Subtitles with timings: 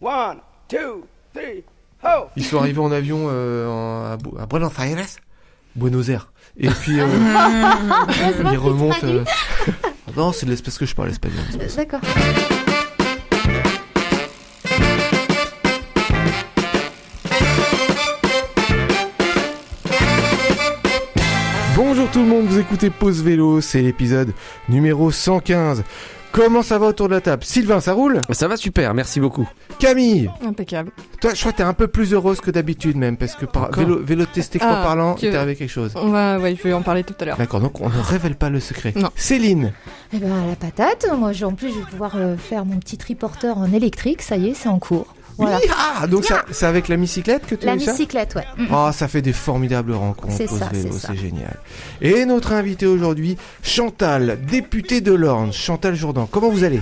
[0.00, 1.64] One, two, three,
[2.02, 2.26] ho!
[2.36, 5.06] Ils sont arrivés en avion euh, en- à, Bu- à Buenos Aires,
[5.74, 6.32] Buenos Aires.
[6.58, 7.06] Et puis euh,
[8.52, 8.96] ils remontent.
[9.04, 9.24] euh,
[10.16, 11.40] Non, c'est de l'espèce que je parle espagnol.
[11.50, 11.76] c'est pour ça.
[11.76, 12.00] D'accord.
[21.76, 24.32] Bonjour tout le monde, vous écoutez Pause Vélo, c'est l'épisode
[24.68, 25.84] numéro 115.
[26.36, 29.48] Comment ça va autour de la table Sylvain, ça roule Ça va super, merci beaucoup.
[29.78, 30.90] Camille Impeccable.
[31.18, 33.70] Toi, je crois que t'es un peu plus heureuse que d'habitude même, parce que par
[33.72, 35.92] vélo, vélo testé Ah, parlant, t'est arrivé quelque chose.
[35.94, 37.38] On va, ouais, je vais en parler tout à l'heure.
[37.38, 38.92] D'accord, donc on ne révèle pas le secret.
[38.96, 39.08] Non.
[39.16, 39.72] Céline,
[40.12, 41.06] Eh ben, la patate.
[41.18, 44.20] Moi, en plus, je vais pouvoir euh, faire mon petit triporteur en électrique.
[44.20, 45.15] Ça y est, c'est en cours.
[45.38, 45.58] Voilà.
[45.58, 48.44] Oui, ah, donc ça- c'est avec la bicyclette que tu La bicyclette, ouais.
[48.72, 50.34] Oh, ça fait des formidables rencontres.
[50.36, 51.08] C'est Pause ça, vélo, c'est ça.
[51.12, 51.56] c'est génial.
[52.00, 55.52] Et notre invité aujourd'hui, Chantal, députée de l'Orne.
[55.52, 56.80] Chantal Jourdan, comment vous allez?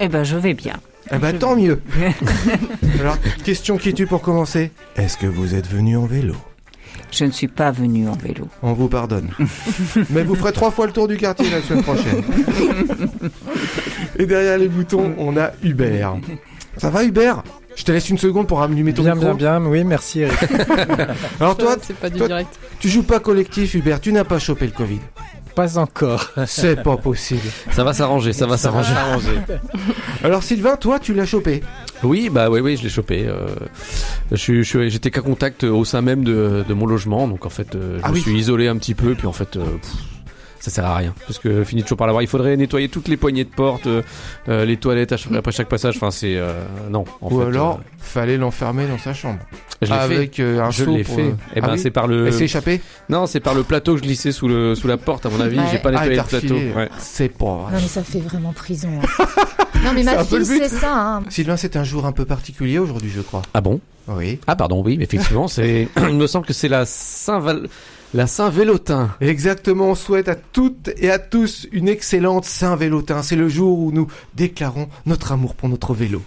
[0.00, 0.74] Eh ben, je vais bien.
[1.12, 1.80] Eh ben, tant mieux.
[3.00, 4.70] Alors, question qui tue pour commencer?
[4.96, 6.34] Est-ce que vous êtes venu en vélo?
[7.10, 8.48] Je ne suis pas venu en vélo.
[8.62, 9.30] On vous pardonne.
[10.10, 12.22] Mais vous ferez trois fois le tour du quartier la semaine prochaine.
[14.18, 16.16] Et derrière les boutons, on a Hubert.
[16.78, 17.42] Ça va Hubert?
[17.76, 19.34] Je te laisse une seconde pour allumer ton Bien, micro.
[19.34, 20.38] bien, bien, oui, merci Eric.
[21.40, 22.58] Alors toi, c'est pas du toi- direct.
[22.78, 25.00] tu joues pas collectif Hubert, tu n'as pas chopé le Covid.
[25.54, 26.30] Pas encore.
[26.46, 27.40] C'est pas possible.
[27.70, 28.92] Ça va s'arranger, ça va s'arranger.
[30.24, 31.62] Alors Sylvain, toi tu l'as chopé.
[32.02, 33.24] Oui, bah oui, oui, je l'ai chopé.
[33.28, 33.46] euh,
[34.32, 37.74] je je J'étais qu'à contact au sein même de, de mon logement, donc en fait,
[37.76, 38.20] euh, je Ah me oui.
[38.20, 39.92] suis isolé un petit peu, puis en fait, euh, pff,
[40.64, 42.22] ça sert à rien, parce que fini toujours par l'avoir.
[42.22, 44.00] Il faudrait nettoyer toutes les poignées de porte, euh,
[44.48, 45.96] euh, les toilettes après chaque passage.
[45.96, 46.54] Enfin, c'est euh,
[46.90, 47.04] non.
[47.20, 49.40] En Ou fait, alors, fallait l'enfermer dans sa chambre.
[49.82, 50.04] euh, je l'ai fait.
[50.16, 51.20] Avec euh, un Je l'ai fait.
[51.20, 52.28] euh, Et ah ben, oui c'est par le.
[52.28, 54.96] Elle s'est échappée Non, c'est par le plateau que je glissais sous le sous la
[54.96, 55.26] porte.
[55.26, 55.64] À mon avis, Ouais.
[55.70, 56.54] j'ai pas Ah, nettoyé le plateau.
[56.78, 56.88] Ouais.
[56.98, 57.72] C'est pas vrai.
[57.74, 58.88] Non, mais ça fait vraiment prison.
[59.02, 59.26] hein.
[59.84, 60.62] non, mais ma fille, but.
[60.62, 60.94] c'est ça.
[60.96, 61.22] Hein.
[61.28, 63.42] Sylvain, c'est un jour un peu particulier aujourd'hui, je crois.
[63.52, 63.80] Ah bon?
[64.08, 64.38] Oui.
[64.46, 65.88] Ah pardon, oui, mais effectivement, c'est.
[66.08, 67.68] Il me semble que c'est la Saint Val...
[68.14, 69.10] la Saint Vélotin.
[69.20, 73.22] Exactement, on souhaite à toutes et à tous une excellente Saint-Vélotin.
[73.22, 76.22] C'est le jour où nous déclarons notre amour pour notre vélo.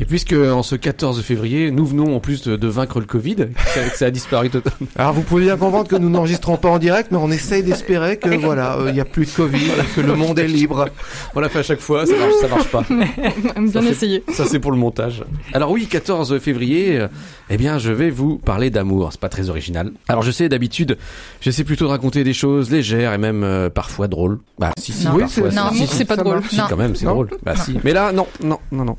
[0.00, 3.36] Et puisque en ce 14 février, nous venons en plus de, de vaincre le Covid,
[3.74, 4.88] que ça a disparu totalement.
[4.96, 8.16] Alors vous pouvez bien comprendre que nous n'enregistrons pas en direct, mais on essaye d'espérer
[8.16, 9.60] que voilà, euh, il n'y a plus de Covid,
[9.94, 10.88] que le monde est libre.
[11.34, 12.82] On l'a fait à chaque fois, ça marche, ça marche pas.
[13.60, 14.24] Bien Ça essayé.
[14.32, 15.22] Ça c'est pour le montage.
[15.52, 17.08] Alors oui, 14 février, euh,
[17.50, 19.08] eh bien je vais vous parler d'amour.
[19.12, 19.92] C'est pas très original.
[20.08, 20.96] Alors je sais d'habitude,
[21.42, 24.38] j'essaie plutôt de raconter des choses légères et même euh, parfois drôles.
[24.58, 25.12] Bah si si, Non.
[25.16, 25.50] Oui, parfois.
[25.50, 25.70] c'est- Non.
[25.74, 26.40] si, si, c'est pas drôle.
[26.48, 26.64] Si, Non.
[26.70, 27.12] quand même, c'est Non.
[27.12, 27.28] drôle.
[27.44, 27.76] Bah si.
[27.84, 28.96] Mais là, non, non, non, non.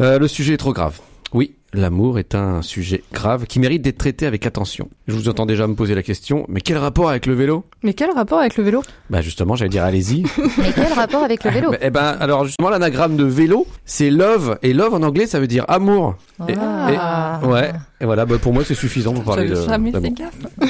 [0.00, 0.98] Euh, le sujet est trop grave.
[1.32, 4.88] Oui, l'amour est un sujet grave qui mérite d'être traité avec attention.
[5.08, 7.64] Je vous entends déjà me poser la question, mais quel rapport avec le vélo?
[7.82, 8.82] Mais quel rapport avec le vélo?
[9.10, 10.22] Bah justement, j'allais dire allez-y.
[10.58, 11.70] Mais quel rapport avec le vélo?
[11.72, 15.40] Bah, eh ben, alors justement, l'anagramme de vélo, c'est love, et love en anglais, ça
[15.40, 16.14] veut dire amour.
[16.48, 17.40] Et- Ah.
[17.44, 19.54] Ouais, et voilà, bah, pour moi, c'est suffisant pour parler de.
[19.56, 20.38] Jamais fait gaffe.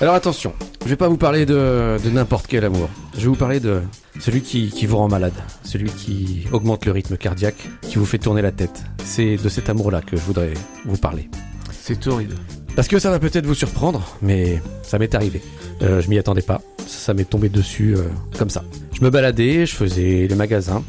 [0.00, 0.52] Alors attention,
[0.84, 2.88] je vais pas vous parler de, de n'importe quel amour.
[3.14, 3.82] Je vais vous parler de
[4.20, 5.32] celui qui, qui vous rend malade,
[5.64, 8.84] celui qui augmente le rythme cardiaque, qui vous fait tourner la tête.
[9.04, 10.54] C'est de cet amour-là que je voudrais
[10.84, 11.28] vous parler.
[11.72, 12.36] C'est horrible.
[12.76, 15.42] Parce que ça va peut-être vous surprendre, mais ça m'est arrivé.
[15.82, 16.60] Euh, je m'y attendais pas.
[16.86, 18.04] Ça, ça m'est tombé dessus euh,
[18.38, 18.62] comme ça.
[18.92, 20.84] Je me baladais, je faisais les magasins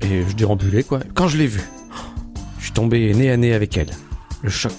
[0.00, 1.00] et je dérambulais quoi.
[1.14, 1.68] Quand je l'ai vue,
[2.60, 3.90] je suis tombé nez à nez avec elle.
[4.42, 4.74] Le choc.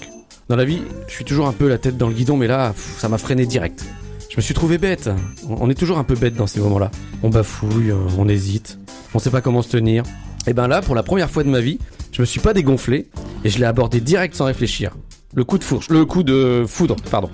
[0.48, 2.72] Dans la vie, je suis toujours un peu la tête dans le guidon, mais là,
[2.76, 3.84] ça m'a freiné direct.
[4.30, 5.10] Je me suis trouvé bête.
[5.48, 6.92] On on est toujours un peu bête dans ces moments-là.
[7.24, 8.78] On bafouille, euh, on hésite,
[9.12, 10.04] on sait pas comment se tenir.
[10.46, 11.80] Et ben là, pour la première fois de ma vie,
[12.12, 13.08] je me suis pas dégonflé
[13.42, 14.92] et je l'ai abordé direct sans réfléchir.
[15.34, 17.28] Le coup de fourche, le coup de foudre, pardon.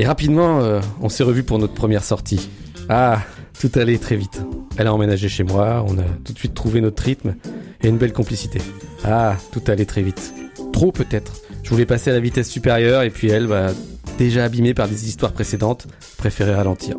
[0.00, 2.50] Et rapidement, euh, on s'est revu pour notre première sortie.
[2.88, 3.20] Ah,
[3.60, 4.42] tout allait très vite.
[4.76, 7.36] Elle a emménagé chez moi, on a tout de suite trouvé notre rythme
[7.80, 8.60] et une belle complicité.
[9.04, 10.34] Ah, tout allait très vite.
[10.72, 11.45] Trop peut-être.
[11.66, 13.72] Je voulais passer à la vitesse supérieure et puis elle, bah,
[14.18, 16.94] déjà abîmée par des histoires précédentes, préférait ralentir.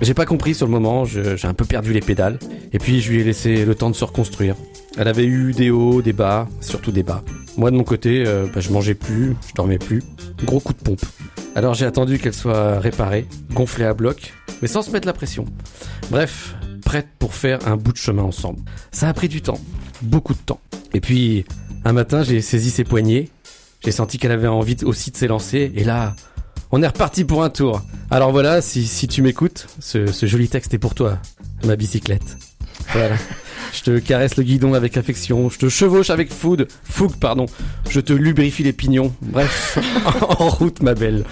[0.00, 2.38] J'ai pas compris sur le moment, j'ai un peu perdu les pédales.
[2.72, 4.56] Et puis je lui ai laissé le temps de se reconstruire.
[4.96, 7.22] Elle avait eu des hauts, des bas, surtout des bas.
[7.58, 10.02] Moi de mon côté, euh, bah, je mangeais plus, je dormais plus.
[10.44, 11.04] Gros coup de pompe.
[11.54, 14.32] Alors j'ai attendu qu'elle soit réparée, gonflée à bloc,
[14.62, 15.44] mais sans se mettre la pression.
[16.10, 16.54] Bref,
[16.86, 18.60] prête pour faire un bout de chemin ensemble.
[18.92, 19.60] Ça a pris du temps,
[20.00, 20.60] beaucoup de temps.
[20.94, 21.44] Et puis,
[21.84, 23.28] un matin, j'ai saisi ses poignets,
[23.84, 26.14] j'ai senti qu'elle avait envie aussi de s'élancer, et là,
[26.72, 27.82] on est reparti pour un tour.
[28.10, 31.18] Alors voilà, si, si tu m'écoutes, ce, ce joli texte est pour toi,
[31.64, 32.36] ma bicyclette.
[32.92, 33.16] Voilà.
[33.76, 37.44] Je te caresse le guidon avec affection, je te chevauche avec food, fougue, pardon,
[37.90, 39.12] Je te lubrifie les pignons.
[39.20, 39.78] Bref,
[40.38, 41.24] en route, ma belle.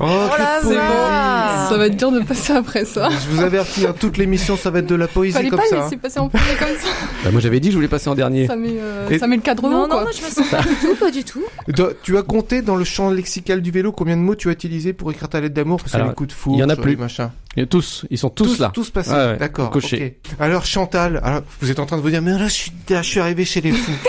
[0.00, 0.76] Oh, la quelle poésie.
[0.76, 1.68] vache.
[1.68, 3.08] Ça va être dur de passer après ça.
[3.10, 5.66] Je vous avertis, hein, toute l'émission, ça va être de la poésie Fallait comme pas
[5.66, 5.76] ça.
[5.80, 5.84] hein.
[5.84, 6.88] laisser passer en premier comme ça.
[7.22, 8.46] Bah, moi, j'avais dit que je voulais passer en dernier.
[8.48, 10.02] Ça met, euh, Et- ça met le cadre Non, haut, non, quoi.
[10.02, 11.42] moi je me sens pas du tout, pas du tout.
[11.68, 14.52] Do- Tu as compté dans le champ lexical du vélo combien de mots tu as
[14.52, 15.78] utilisé pour écrire ta lettre d'amour?
[15.80, 16.96] Parce que les coups de foudre, il y en a plus.
[16.96, 17.30] machins.
[17.56, 18.72] Et tous, ils sont tous, là.
[18.74, 19.12] Tous passés.
[19.12, 19.70] Ouais, ouais, D'accord.
[19.70, 20.18] cochés.
[20.28, 20.34] ok.
[20.40, 23.02] Alors Chantal, alors, vous êtes en train de vous dire, mais là je suis, là,
[23.02, 23.92] je suis arrivé chez les fous.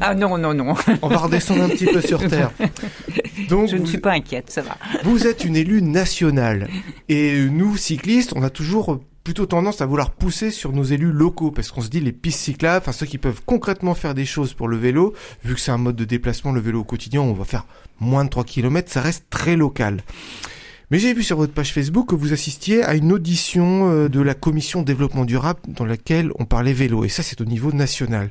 [0.00, 0.74] Ah non, non, non.
[1.02, 2.50] On va redescendre un petit peu sur terre.
[3.48, 4.76] Donc Je ne vous, suis pas inquiète, ça va.
[5.04, 6.68] vous êtes une élue nationale.
[7.08, 11.50] Et nous, cyclistes, on a toujours plutôt tendance à vouloir pousser sur nos élus locaux
[11.50, 14.54] parce qu'on se dit les pistes cyclables, enfin ceux qui peuvent concrètement faire des choses
[14.54, 15.14] pour le vélo,
[15.44, 17.64] vu que c'est un mode de déplacement, le vélo au quotidien, on va faire
[18.00, 20.02] moins de 3 km, ça reste très local.
[20.92, 24.20] Mais j'ai vu sur votre page Facebook que vous assistiez à une audition euh, de
[24.20, 28.28] la commission développement durable dans laquelle on parlait vélo, et ça c'est au niveau national.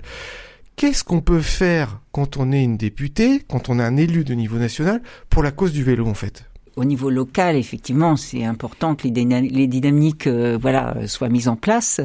[0.75, 4.35] Qu'est-ce qu'on peut faire quand on est une députée, quand on est un élu de
[4.35, 6.50] niveau national, pour la cause du vélo en fait?
[6.77, 11.49] Au niveau local, effectivement, c'est important que les, dyna- les dynamiques euh, voilà, soient mises
[11.49, 11.99] en place.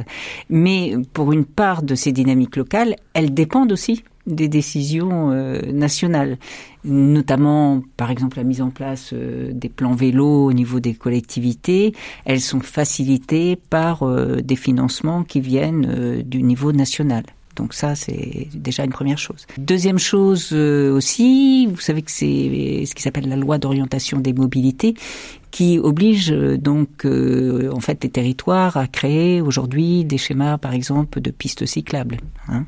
[0.51, 6.37] Mais pour une part de ces dynamiques locales, elles dépendent aussi des décisions euh, nationales,
[6.85, 11.93] notamment par exemple la mise en place euh, des plans vélo au niveau des collectivités.
[12.25, 14.05] Elles sont facilitées par
[14.43, 17.23] des financements qui viennent du niveau national.
[17.57, 19.47] Donc ça, c'est déjà une première chose.
[19.59, 24.33] Deuxième chose euh, aussi, vous savez que c'est ce qui s'appelle la loi d'orientation des
[24.33, 24.95] mobilités
[25.51, 30.75] qui oblige euh, donc euh, en fait les territoires à créer aujourd'hui des schémas par
[30.75, 32.19] exemple de pistes cyclables.
[32.49, 32.67] hein.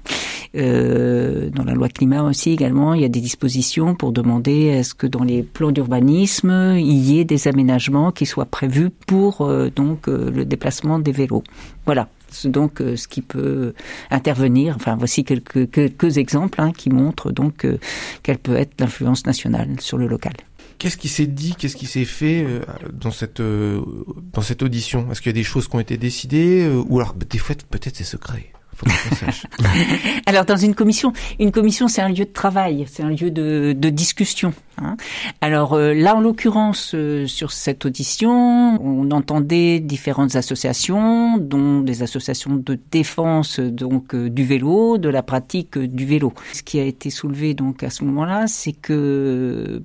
[0.57, 4.83] Euh, dans la loi climat aussi également, il y a des dispositions pour demander à
[4.83, 9.43] ce que dans les plans d'urbanisme il y ait des aménagements qui soient prévus pour
[9.43, 11.45] euh, donc euh, le déplacement des vélos.
[11.85, 12.09] Voilà.
[12.45, 13.75] Donc euh, ce qui peut
[14.11, 14.77] intervenir.
[14.77, 17.79] Enfin, voici quelques quelques exemples hein, qui montrent donc euh,
[18.23, 20.35] quelle peut être l'influence nationale sur le local.
[20.79, 22.61] Qu'est-ce qui s'est dit, qu'est-ce qui s'est fait euh,
[22.93, 25.11] dans cette dans cette audition?
[25.11, 27.97] Est-ce qu'il y a des choses qui ont été décidées ou alors des fois peut-être
[27.97, 28.53] c'est secret?
[30.27, 33.75] Alors dans une commission, une commission c'est un lieu de travail, c'est un lieu de,
[33.77, 34.55] de discussion.
[34.83, 34.97] Hein.
[35.41, 42.03] Alors euh, là en l'occurrence euh, sur cette audition, on entendait différentes associations, dont des
[42.03, 46.33] associations de défense donc euh, du vélo, de la pratique euh, du vélo.
[46.53, 49.81] Ce qui a été soulevé donc à ce moment-là, c'est que euh,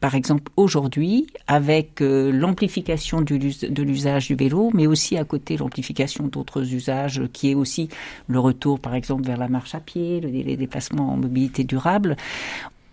[0.00, 6.72] par exemple aujourd'hui, avec l'amplification de l'usage du vélo, mais aussi à côté l'amplification d'autres
[6.72, 7.88] usages, qui est aussi
[8.26, 12.16] le retour, par exemple, vers la marche à pied, le- les déplacements en mobilité durable,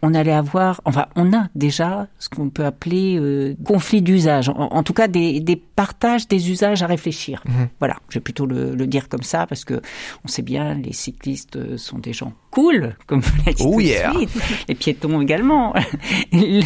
[0.08, 4.54] on allait avoir, enfin, on a déjà ce qu'on peut appeler euh, conflit d'usage, en,
[4.72, 7.42] en tout cas des, des partages des usages à réfléchir.
[7.46, 7.70] Mhm.
[7.80, 9.82] Voilà, je vais plutôt le, le dire comme ça parce que
[10.24, 13.72] on sait bien, les cyclistes euh, sont des gens cool, comme vous l'avez dit Oh
[13.74, 14.12] tout de yeah.
[14.14, 14.30] suite.
[14.70, 15.74] les piétons également,
[16.32, 16.62] les,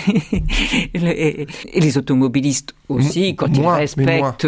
[0.94, 4.46] les- et les automobilistes aussi, M- quand moins, ils respectent,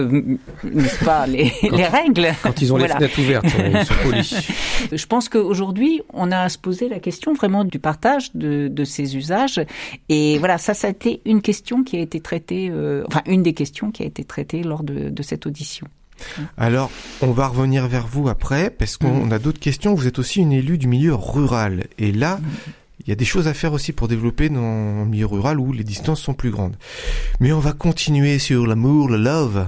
[0.63, 2.27] n'est-ce pas, les, les règles.
[2.43, 2.97] Quand ils ont Voilà.
[2.99, 4.51] les fenêtres ouvertes, ils sont polis.
[4.91, 8.80] Je pense qu'aujourd'hui, on a à se poser la question vraiment du partage de, de
[8.85, 9.59] ces usages.
[10.09, 13.43] Et voilà, ça, ça a été une question qui a été traitée, euh, enfin, une
[13.43, 15.87] des questions qui a été traitée lors de, de cette audition.
[16.57, 16.91] Alors,
[17.21, 19.33] on va revenir vers vous après, parce qu'on Mhm.
[19.33, 19.95] a d'autres questions.
[19.95, 21.85] Vous êtes aussi une élue du milieu rural.
[21.97, 22.39] Et là,
[22.99, 25.73] il y a des choses à faire aussi pour développer dans le milieu rural où
[25.73, 26.75] les distances sont plus grandes.
[27.39, 29.65] Mais on va continuer sur l'amour, le love.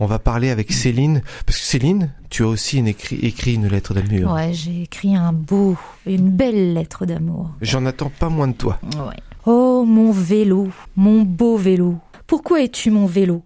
[0.00, 1.22] On va parler avec Céline.
[1.46, 4.32] Parce que Céline, tu as aussi une écrit, écrit une lettre d'amour.
[4.32, 7.50] Ouais, j'ai écrit un beau, une belle lettre d'amour.
[7.60, 8.78] J'en attends pas moins de toi.
[8.84, 9.16] Ouais.
[9.44, 11.96] Oh mon vélo, mon beau vélo,
[12.28, 13.42] pourquoi es-tu mon vélo?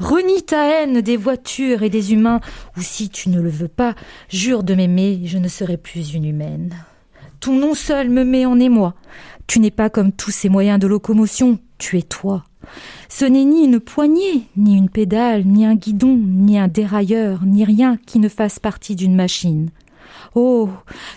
[0.00, 2.40] Renie ta haine des voitures et des humains,
[2.76, 3.94] ou si tu ne le veux pas,
[4.28, 6.74] jure de m'aimer, je ne serai plus une humaine.
[7.38, 8.94] Ton nom seul me met en émoi.
[9.46, 12.42] Tu n'es pas comme tous ces moyens de locomotion, tu es toi.
[13.08, 17.64] Ce n'est ni une poignée, ni une pédale, ni un guidon, ni un dérailleur, ni
[17.64, 19.70] rien qui ne fasse partie d'une machine.
[20.34, 20.68] Oh,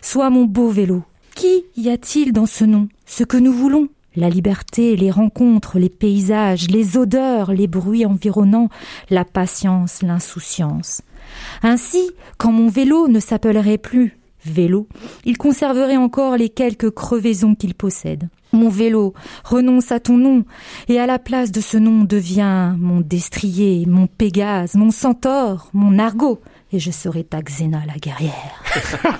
[0.02, 1.04] sois mon beau vélo.
[1.36, 2.88] Qui y a-t-il dans ce nom?
[3.06, 8.70] Ce que nous voulons La liberté, les rencontres, les paysages, les odeurs, les bruits environnants,
[9.10, 11.02] la patience, l'insouciance.
[11.64, 14.88] Ainsi, quand mon vélo ne s'appellerait plus vélo,
[15.26, 18.30] il conserverait encore les quelques crevaisons qu'il possède.
[18.52, 20.44] Mon vélo, renonce à ton nom,
[20.88, 26.00] et à la place de ce nom devient mon destrier, mon pégase, mon centaure, mon
[26.00, 26.40] argot,
[26.72, 28.32] et je serai ta Xena la guerrière.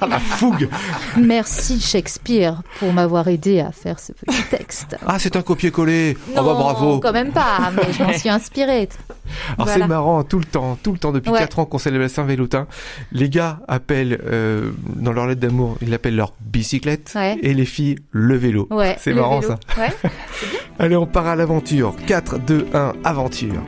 [0.08, 0.70] La fougue
[1.18, 4.96] Merci Shakespeare pour m'avoir aidé à faire ce petit texte.
[5.06, 8.30] Ah, c'est un copier-coller Oh Non, bah bravo quand même pas, mais je m'en suis
[8.30, 8.90] inspirée.
[9.58, 9.74] Alors Voilà.
[9.86, 11.40] c'est marrant, tout le temps, tout le temps, depuis Ouais.
[11.40, 12.68] 4 ans qu'on célèbre la Saint-Vélotin,
[13.12, 17.38] les gars appellent, euh, dans leur lettre d'amour, ils l'appellent leur bicyclette, Ouais.
[17.42, 18.68] et les filles, le vélo.
[18.72, 19.56] Ouais, C'est marrant vélo.
[19.76, 19.82] ça.
[19.82, 19.90] Ouais.
[20.80, 21.96] Allez, on part à l'aventure.
[22.08, 23.62] 4, 2, 1, aventure.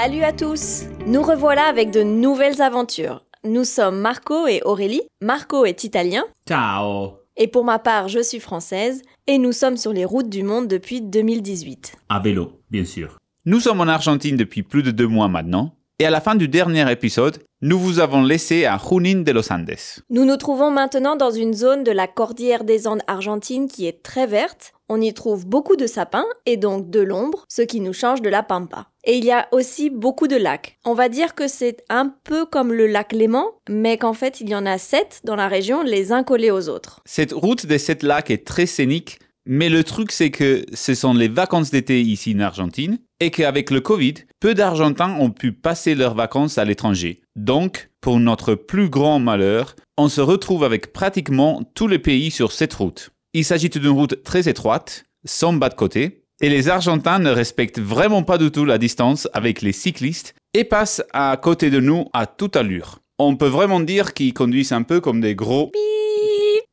[0.00, 3.24] Salut à tous Nous revoilà avec de nouvelles aventures.
[3.42, 5.00] Nous sommes Marco et Aurélie.
[5.20, 7.14] Marco est italien, Ciao.
[7.36, 10.68] et pour ma part, je suis française, et nous sommes sur les routes du monde
[10.68, 11.96] depuis 2018.
[12.10, 13.18] À vélo, bien sûr.
[13.44, 16.46] Nous sommes en Argentine depuis plus de deux mois maintenant, et à la fin du
[16.46, 19.74] dernier épisode, nous vous avons laissé à Junín de los Andes.
[20.10, 24.00] Nous nous trouvons maintenant dans une zone de la cordillère des Andes argentines qui est
[24.04, 24.74] très verte.
[24.88, 28.28] On y trouve beaucoup de sapins et donc de l'ombre, ce qui nous change de
[28.28, 28.86] la pampa.
[29.02, 30.78] Et il y a aussi beaucoup de lacs.
[30.84, 34.48] On va dire que c'est un peu comme le lac Léman, mais qu'en fait il
[34.48, 37.00] y en a sept dans la région, les uns collés aux autres.
[37.06, 41.14] Cette route des sept lacs est très scénique, mais le truc c'est que ce sont
[41.14, 45.94] les vacances d'été ici en Argentine, et qu'avec le Covid, peu d'Argentins ont pu passer
[45.94, 47.22] leurs vacances à l'étranger.
[47.34, 52.52] Donc, pour notre plus grand malheur, on se retrouve avec pratiquement tous les pays sur
[52.52, 53.10] cette route.
[53.32, 57.80] Il s'agit d'une route très étroite, sans bas de côté, et les Argentins ne respectent
[57.80, 62.06] vraiment pas du tout la distance avec les cyclistes et passent à côté de nous
[62.12, 63.00] à toute allure.
[63.18, 65.72] On peut vraiment dire qu'ils conduisent un peu comme des gros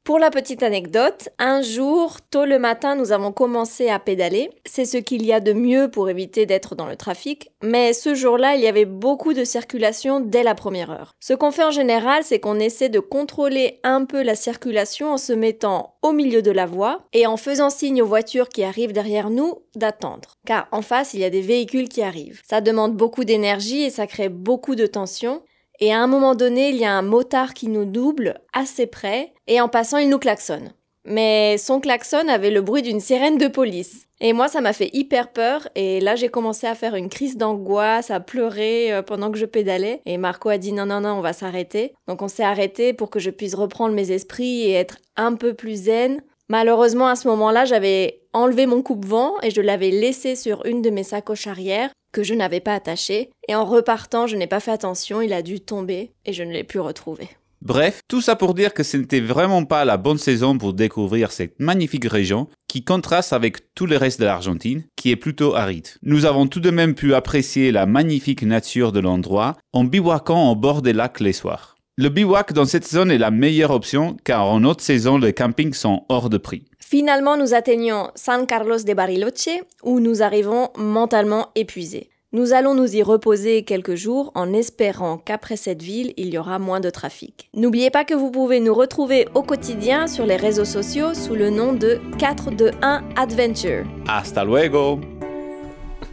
[0.05, 4.51] Pour la petite anecdote, un jour, tôt le matin, nous avons commencé à pédaler.
[4.63, 7.49] C'est ce qu'il y a de mieux pour éviter d'être dans le trafic.
[7.63, 11.15] Mais ce jour-là, il y avait beaucoup de circulation dès la première heure.
[11.19, 15.17] Ce qu'on fait en général, c'est qu'on essaie de contrôler un peu la circulation en
[15.17, 18.93] se mettant au milieu de la voie et en faisant signe aux voitures qui arrivent
[18.93, 20.35] derrière nous d'attendre.
[20.45, 22.43] Car en face, il y a des véhicules qui arrivent.
[22.47, 25.41] Ça demande beaucoup d'énergie et ça crée beaucoup de tension.
[25.79, 29.33] Et à un moment donné, il y a un motard qui nous double assez près,
[29.47, 30.71] et en passant, il nous klaxonne.
[31.05, 34.07] Mais son klaxon avait le bruit d'une sirène de police.
[34.21, 37.37] Et moi, ça m'a fait hyper peur, et là, j'ai commencé à faire une crise
[37.37, 40.01] d'angoisse, à pleurer euh, pendant que je pédalais.
[40.05, 41.93] Et Marco a dit non, non, non, on va s'arrêter.
[42.07, 45.53] Donc on s'est arrêté pour que je puisse reprendre mes esprits et être un peu
[45.53, 46.21] plus zen.
[46.47, 50.89] Malheureusement, à ce moment-là, j'avais enlevé mon coupe-vent et je l'avais laissé sur une de
[50.89, 53.29] mes sacoches arrière que je n'avais pas attachée.
[53.49, 56.53] Et en repartant, je n'ai pas fait attention, il a dû tomber et je ne
[56.53, 57.27] l'ai plus retrouvé.
[57.61, 61.33] Bref, tout ça pour dire que ce n'était vraiment pas la bonne saison pour découvrir
[61.33, 65.87] cette magnifique région qui contraste avec tout le reste de l'Argentine, qui est plutôt aride.
[66.03, 70.55] Nous avons tout de même pu apprécier la magnifique nature de l'endroit en bivouaquant au
[70.55, 71.75] bord des lacs les soirs.
[71.97, 75.73] Le bivouac dans cette zone est la meilleure option car en haute saison les campings
[75.73, 76.65] sont hors de prix.
[76.87, 79.49] Finalement, nous atteignons San Carlos de Bariloche
[79.81, 82.11] où nous arrivons mentalement épuisés.
[82.31, 86.59] Nous allons nous y reposer quelques jours en espérant qu'après cette ville, il y aura
[86.59, 87.49] moins de trafic.
[87.55, 91.49] N'oubliez pas que vous pouvez nous retrouver au quotidien sur les réseaux sociaux sous le
[91.49, 93.85] nom de 421 Adventure.
[94.07, 94.99] Hasta luego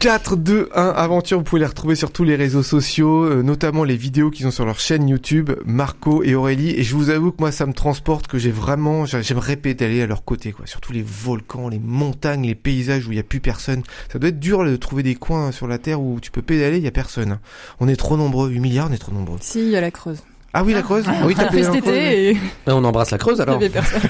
[0.02, 3.85] 4, 2, 1, aventure, vous pouvez les retrouver sur tous les réseaux sociaux, euh, notamment
[3.85, 7.30] les vidéos qu'ils ont sur leur chaîne YouTube, Marco et Aurélie, et je vous avoue
[7.30, 10.66] que moi ça me transporte, que j'ai vraiment, j'a- j'aimerais pédaler à leur côté, quoi,
[10.66, 13.85] surtout les volcans, les montagnes, les paysages où il y a plus personne.
[14.12, 16.78] Ça doit être dur de trouver des coins sur la Terre où tu peux pédaler,
[16.78, 17.38] il y a personne.
[17.78, 19.38] On est trop nombreux, 8 milliards, on est trop nombreux.
[19.40, 20.18] Si, il y a la Creuse.
[20.54, 22.85] Ah oui, la Creuse Ah oui, On t'as l'a fait cet été et Ben, on
[22.85, 23.56] embrasse la Creuse alors.
[23.56, 24.00] avait personne.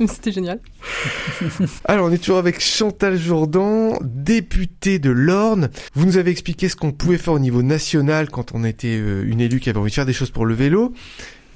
[0.08, 0.58] C'était génial.
[1.84, 5.68] Alors, on est toujours avec Chantal Jourdan, députée de l'Orne.
[5.94, 9.24] Vous nous avez expliqué ce qu'on pouvait faire au niveau national quand on était euh,
[9.26, 10.92] une élue qui avait envie de faire des choses pour le vélo.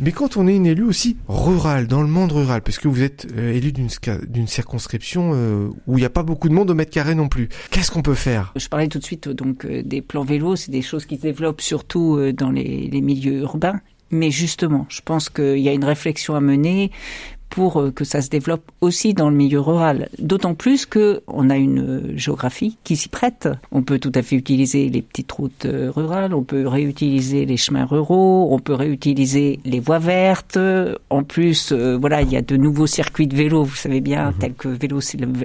[0.00, 3.02] Mais quand on est une élue aussi rurale, dans le monde rural, parce que vous
[3.02, 6.74] êtes euh, élu d'une circonscription euh, où il n'y a pas beaucoup de monde au
[6.74, 8.52] mètre carré non plus, qu'est-ce qu'on peut faire?
[8.56, 11.22] Je parlais tout de suite donc euh, des plans vélos, c'est des choses qui se
[11.22, 13.80] développent surtout euh, dans les, les milieux urbains.
[14.10, 16.90] Mais justement, je pense qu'il y a une réflexion à mener
[17.54, 20.08] pour euh, que ça se développe aussi dans le milieu rural.
[20.18, 23.48] D'autant plus que on a une euh, géographie qui s'y prête.
[23.70, 27.56] On peut tout à fait utiliser les petites routes euh, rurales, on peut réutiliser les
[27.56, 30.58] chemins ruraux, on peut réutiliser les voies vertes.
[31.10, 34.32] En plus, euh, voilà, il y a de nouveaux circuits de vélo, vous savez bien,
[34.38, 34.98] tels que vélo,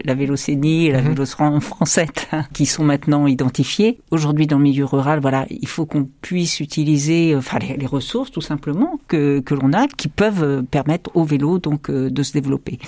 [0.04, 1.10] la Vélocénie, et la Mhm.
[1.10, 4.00] Vélocran Française, hein, qui sont maintenant identifiés.
[4.10, 8.32] Aujourd'hui, dans le milieu rural, voilà, il faut qu'on puisse utiliser, enfin, les, les ressources
[8.32, 12.80] tout simplement que que l'on a, qui peuvent permettre au vélo donc de se développer.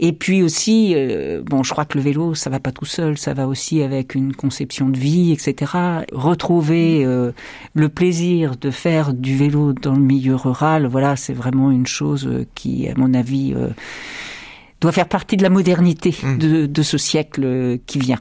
[0.00, 3.16] Et puis aussi, euh, bon, je crois que le vélo, ça va pas tout seul,
[3.16, 5.72] ça va aussi avec une conception de vie, etc.
[6.12, 7.30] Retrouver euh,
[7.74, 12.26] le plaisir de faire du vélo dans le milieu rural, voilà, c'est vraiment une chose
[12.26, 13.68] euh, qui, à mon avis, euh,
[14.80, 16.38] doit faire partie de la modernité Mm.
[16.38, 18.18] de, de ce siècle qui vient.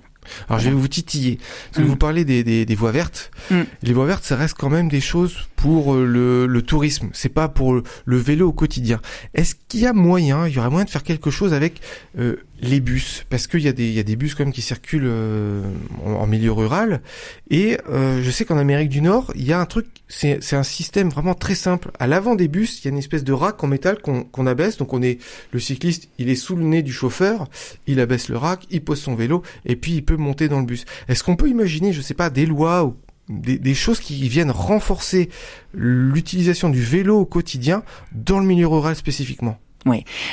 [0.49, 1.37] Alors je vais vous titiller.
[1.37, 1.89] Parce que Mm.
[1.91, 3.31] vous parlez des, des, des voies vertes.
[3.51, 3.61] Mm.
[3.83, 7.09] Les voies vertes, ça reste quand même des choses pour euh, le, le tourisme.
[7.13, 8.99] C'est pas pour le, le vélo au quotidien.
[9.33, 11.81] Est-ce qu'il y a moyen, il y aurait moyen de faire quelque chose avec
[12.19, 14.61] euh, les bus Parce qu'il y, a des- y a des bus quand même qui
[14.61, 15.63] circulent euh,
[16.05, 17.01] en, milieu rural.
[17.49, 20.63] Et euh, je sais qu'en Amérique du Nord, il y a un truc, c'est un
[20.63, 21.91] système vraiment très simple.
[21.99, 24.77] À l'avant des bus, il y a une espèce de rack en métal qu'on abaisse.
[24.77, 25.19] Donc on est
[25.51, 27.47] le cycliste, il est sous le nez du chauffeur,
[27.87, 30.65] il abaisse le rack, il pose son vélo et puis il peut monter dans le
[30.65, 30.85] bus.
[31.07, 32.95] Est-ce qu'on peut imaginer, je sais pas, des lois ou
[33.29, 35.29] des, des choses qui viennent renforcer
[35.73, 39.57] l'utilisation du vélo au quotidien dans le milieu rural spécifiquement?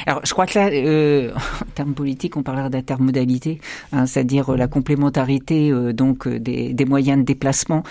[0.07, 3.61] Alors, je crois que là, euh, en termes politiques, on parlera d'intermodalité,
[3.93, 7.83] hein, c'est-à-dire euh, la complémentarité euh, donc euh, des, des moyens de déplacement.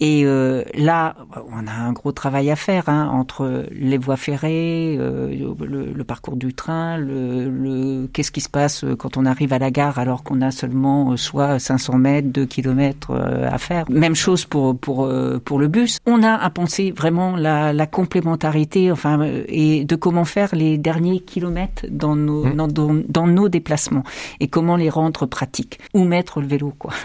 [0.00, 1.16] Et euh, là,
[1.52, 5.28] on a un gros travail à faire hein, entre les voies ferrées, euh,
[5.60, 9.58] le, le parcours du train, le, le qu'est-ce qui se passe quand on arrive à
[9.58, 13.84] la gare alors qu'on a seulement soit 500 mètres, 2 kilomètres à faire.
[13.90, 15.10] Même chose pour pour
[15.44, 15.98] pour le bus.
[16.06, 21.07] On a à penser vraiment la, la complémentarité, enfin, et de comment faire les derniers
[21.16, 22.56] kilomètres dans nos Mmh.
[22.56, 24.04] dans, dans, dans nos déplacements
[24.40, 25.78] et comment les rendre pratiques.
[25.94, 26.92] Où mettre le vélo, quoi.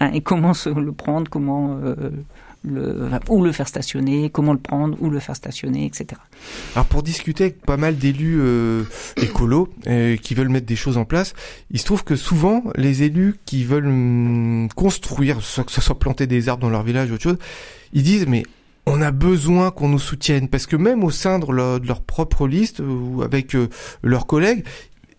[0.00, 2.10] Hein, et comment se le prendre, comment euh,
[2.62, 6.20] le enfin, où le faire stationner, comment le prendre, où le faire stationner, etc.
[6.74, 8.84] Alors pour discuter avec pas mal d'élus euh,
[9.16, 11.34] écolos euh, qui veulent mettre des choses en place,
[11.72, 16.28] il se trouve que souvent les élus qui veulent hum, construire, que ce soit planter
[16.28, 17.38] des arbres dans leur village ou autre chose,
[17.92, 18.44] ils disent mais
[18.88, 22.80] on a besoin qu'on nous soutienne parce que même au sein de leur, propre liste
[22.80, 23.68] euh, ou avec euh,
[24.02, 24.64] leurs collègues,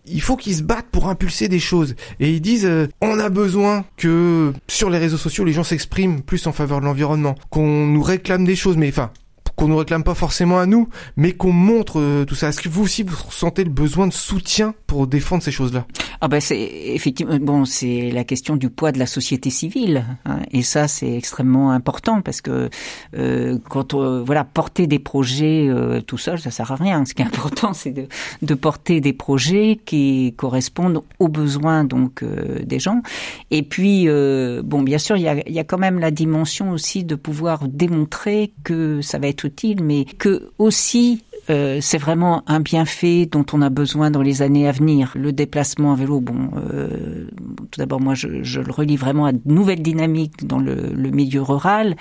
[0.06, 1.94] il faut qu'ils se battent pour impulser des choses.
[2.18, 6.20] Et ils disent, euh, on a besoin que sur les réseaux sociaux, les gens s'expriment
[6.20, 9.12] plus en faveur de l'environnement, qu'on nous réclame des choses, mais enfin,
[9.60, 10.88] qu'on nous réclame pas forcément à nous,
[11.18, 12.48] mais qu'on montre euh, tout ça.
[12.48, 15.86] Est-ce que vous aussi vous ressentez le besoin de soutien pour défendre ces choses-là?
[16.22, 20.40] Ah ben c'est effectivement bon, c'est la question du poids de la société civile, hein,
[20.50, 22.70] et ça c'est extrêmement important parce que
[23.14, 27.04] euh, quand on, voilà porter des projets euh, tout seul, ça sert à rien.
[27.04, 28.06] Ce qui est important, c'est de,
[28.40, 33.02] de porter des projets qui correspondent aux besoins donc euh, des gens.
[33.50, 36.70] Et puis euh, bon, bien sûr, il y a, y a quand même la dimension
[36.70, 39.49] aussi de pouvoir démontrer que ça va être
[39.80, 44.68] mais que aussi euh, c'est vraiment un bienfait dont on a besoin dans les années
[44.68, 45.12] à venir.
[45.16, 47.26] Le déplacement à vélo, bon, euh,
[47.70, 51.96] tout d'abord, moi, je, le relie vraiment à de nouvelles dynamiques dans le, milieu rural.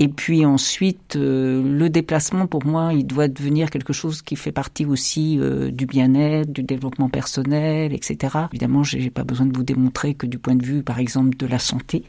[0.00, 4.52] Et puis ensuite, euh, le déplacement, pour moi, il doit devenir quelque chose qui fait
[4.52, 5.38] partie aussi
[5.70, 8.36] du bien-être, du développement personnel, etc.
[8.52, 11.46] Évidemment, j'ai pas besoin de vous démontrer que du point de vue, par exemple, de
[11.46, 12.04] la santé,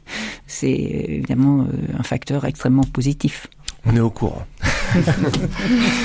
[0.47, 3.47] c'est évidemment un facteur extrêmement positif.
[3.85, 4.43] On est au courant.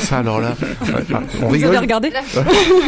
[0.00, 0.68] ça alors là, ouais,
[1.12, 1.76] ah, on Vous avez rigole.
[1.78, 2.12] regardé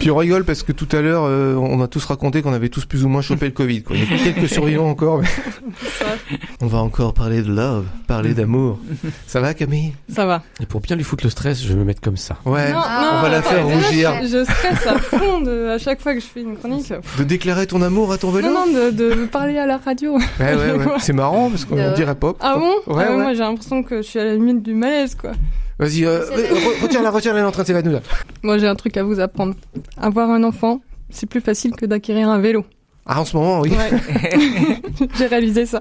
[0.00, 2.68] Puis on rigole parce que tout à l'heure, euh, on a tous raconté qu'on avait
[2.68, 3.82] tous plus ou moins chopé le Covid.
[3.82, 3.96] Quoi.
[3.96, 5.20] Il y a quelques survivants encore.
[5.20, 5.28] mais-
[6.60, 8.78] on va encore parler de love, parler d'amour.
[9.26, 9.92] Ça va Camille?
[10.12, 10.42] Ça va.
[10.60, 12.36] Et pour bien lui foutre le stress, je vais me mettre comme ça.
[12.44, 12.72] Ouais.
[12.72, 14.12] Non, on non, va la faire rougir.
[14.22, 16.92] Je stresse à fond de- à chaque fois que je fais une chronique.
[17.18, 18.48] De déclarer ton amour à ton vélo?
[18.48, 20.16] Non, non, de, de parler à la radio.
[20.16, 20.84] Ouais, ouais, ouais.
[20.98, 21.92] C'est marrant parce qu'on Ouais.
[21.94, 22.32] dirait pas.
[22.40, 22.94] Ah bon?
[22.94, 23.22] Ouais, Ah ouais.
[23.22, 25.32] Moi, l'impression que je suis à la limite du malaise, quoi.
[25.78, 28.00] Vas-y, euh, re- retiens-la, retiens-la, elle est en train de s'évanouir.
[28.42, 29.54] Moi, j'ai un truc à vous apprendre.
[29.96, 30.80] Avoir un enfant,
[31.10, 32.64] c'est plus facile que d'acquérir un vélo.
[33.06, 33.70] Ah, en ce moment, oui.
[33.70, 34.78] Ouais.
[35.18, 35.80] j'ai réalisé ça.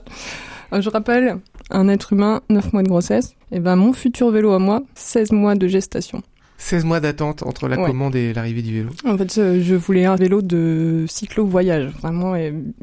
[0.74, 1.38] Euh, Je rappelle,
[1.70, 3.36] un être humain, 9 mois de grossesse.
[3.52, 6.22] Et ben, mon futur vélo à moi, 16 mois de gestation.
[6.66, 7.88] 16 mois d'attente entre la Ouais.
[7.88, 8.90] commande et l'arrivée du vélo.
[9.06, 12.36] En fait, euh, je voulais un vélo de cyclo-voyage, vraiment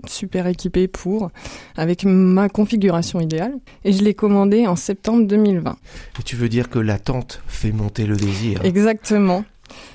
[0.07, 1.31] super équipé pour,
[1.77, 3.55] avec ma configuration idéale.
[3.85, 5.77] Et je l'ai commandé en septembre 2020.
[6.19, 8.61] Et tu veux dire que l'attente fait monter le désir.
[8.65, 9.45] Exactement.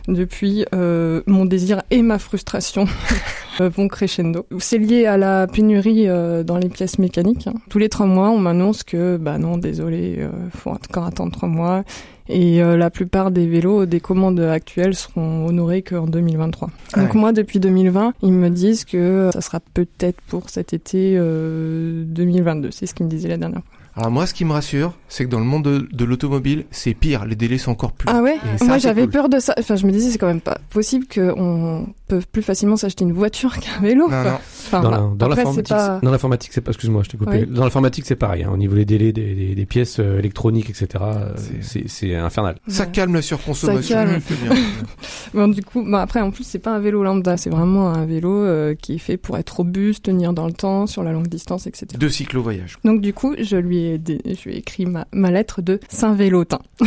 [0.08, 2.86] Depuis, euh, mon désir et ma frustration
[3.62, 4.46] euh, vont crescendo.
[4.58, 7.48] C'est lié à la pénurie euh, dans les pièces mécaniques.
[7.48, 7.54] hein.
[7.70, 11.50] Tous les trois mois, on m'annonce que, bah non, désolé, euh, faut encore attendre trois
[11.50, 11.84] mois.
[12.28, 16.70] Et euh, la plupart des vélos, des commandes actuelles seront honorées qu'en 2023.
[16.94, 17.20] Ah Donc ouais.
[17.20, 22.72] moi, depuis 2020, ils me disent que ça sera peut-être pour cet été euh, 2022.
[22.72, 23.85] C'est ce qu'ils me disaient la dernière fois.
[23.98, 26.94] Alors moi, ce qui me rassure, c'est que dans le monde de, de l'automobile, c'est
[26.94, 27.26] pire.
[27.26, 28.10] Les délais sont encore plus.
[28.12, 29.10] Ah ouais ça, Moi j'avais cool.
[29.12, 29.56] peur de ça.
[29.58, 33.14] Enfin, je me disais c'est quand même pas possible qu'on peut plus facilement s'acheter une
[33.14, 34.10] voiture qu'un vélo.
[34.10, 34.30] Non, non.
[34.66, 36.00] Enfin, Dans la- dans après, l'informatique, c'est pas...
[36.00, 37.46] c'est- dans l'informatique, c'est pas, excuse-moi, je t'ai coupé.
[37.48, 37.48] Oui.
[37.48, 40.70] Dans l'informatique, c'est pareil, hein, au niveau des délais des, des- des pièces euh, électroniques,
[40.70, 40.88] etc.
[41.02, 42.56] euh, C'est- C'est c'est infernal.
[42.68, 42.90] Ça Ouais.
[42.92, 43.96] calme la surconsommation.
[43.96, 44.22] Ça calme.
[45.34, 48.06] Bon, du coup, bah, après en plus c'est pas un vélo lambda, c'est vraiment un
[48.06, 51.28] vélo euh, qui est fait pour être robuste, tenir dans le temps, sur la longue
[51.28, 51.88] distance, etc.
[52.00, 52.78] De cyclo-voyage.
[52.86, 54.02] Donc du coup, je lui ai,
[54.36, 56.60] je lui ai écrit ma, ma lettre de Saint-Vélotin.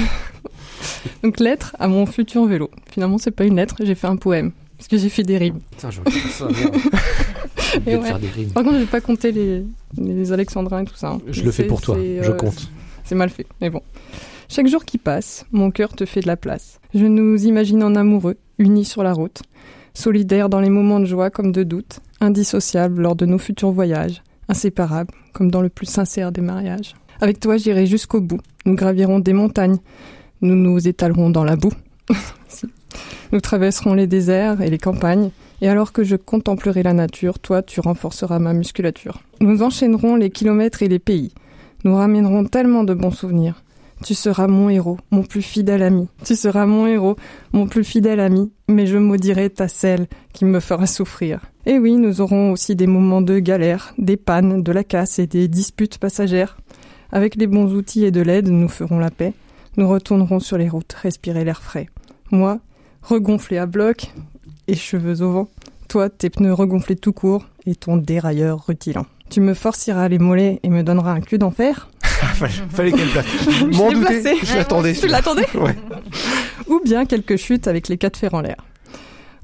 [1.23, 2.71] Donc lettre à mon futur vélo.
[2.91, 4.53] Finalement, c'est pas une lettre, j'ai fait un poème.
[4.77, 5.59] Parce que j'ai fait des rimes.
[5.73, 6.77] Putain, je regarde ça, merde.
[7.87, 8.07] ouais.
[8.07, 8.51] faire des rimes.
[8.51, 9.65] Par contre, j'ai pas compté les,
[9.97, 11.09] les alexandrins et tout ça.
[11.11, 11.21] hein.
[11.29, 12.71] Je le fais pour toi, je euh, compte.
[13.05, 13.83] C'est mal fait, mais bon.
[14.49, 16.79] Chaque jour qui passe, mon cœur te fait de la place.
[16.95, 19.43] Je nous imagine en amoureux, unis sur la route,
[19.95, 24.23] solidaires dans les moments de joie comme de doute, indissociables lors de nos futurs voyages,
[24.49, 26.95] inséparables comme dans le plus sincère des mariages.
[27.21, 28.41] Avec toi, j'irai jusqu'au bout.
[28.65, 29.79] Nous gravirons des montagnes.
[30.41, 31.73] Nous nous étalerons dans la boue.
[33.33, 35.31] Nous traverserons les déserts et les campagnes.
[35.61, 39.21] Et alors que je contemplerai la nature, toi, tu renforceras ma musculature.
[39.41, 41.33] Nous enchaînerons les kilomètres et les pays.
[41.85, 43.63] Nous ramènerons tellement de bons souvenirs.
[44.05, 46.09] Tu seras mon héros, mon plus fidèle ami.
[46.25, 47.17] Tu seras mon héros,
[47.53, 51.41] mon plus fidèle ami, mais je maudirai ta selle qui me fera souffrir.
[51.67, 55.27] Et oui, nous aurons aussi des moments de galère, des pannes, de la casse et
[55.27, 56.57] des disputes passagères.
[57.11, 59.35] Avec les bons outils et de l'aide, nous ferons la paix.
[59.77, 61.89] Nous retournerons sur les routes, respirer l'air frais.
[62.31, 62.61] Moi,
[63.03, 64.13] regonflé à bloc
[64.67, 65.49] et cheveux au vent.
[65.89, 69.07] Toi, tes pneus regonflés tout court et ton dérailleur rutilant.
[69.31, 71.91] Tu me forceras les mollets et me donneras un cul d'enfer.
[72.71, 73.27] fallait, qu'elle place.
[73.73, 74.37] M'en doutais, placé.
[74.43, 74.93] je l'attendais.
[74.95, 75.75] Tu l'attendais Ouais.
[76.69, 78.57] Ou bien quelques chutes avec les quatre fers en l'air.